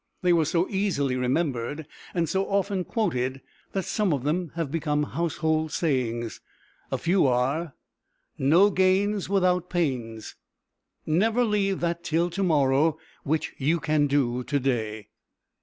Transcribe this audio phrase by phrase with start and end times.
[0.23, 3.39] They were so easily remembered, and so often quoted,
[3.73, 6.41] that some of them have become household sayings.
[6.91, 7.75] A few are:
[8.35, 10.33] "No gains without pains."
[11.05, 15.09] "Never leave that till to morrow which you can do to day."